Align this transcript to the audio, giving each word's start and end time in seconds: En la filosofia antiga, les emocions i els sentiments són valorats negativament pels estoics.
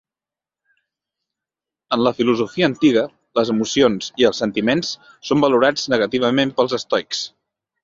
En 1.97 2.01
la 2.07 2.13
filosofia 2.21 2.69
antiga, 2.69 3.03
les 3.41 3.53
emocions 3.57 4.09
i 4.23 4.27
els 4.31 4.41
sentiments 4.45 4.97
són 5.31 5.47
valorats 5.47 5.87
negativament 5.97 6.57
pels 6.59 6.77
estoics. 6.83 7.25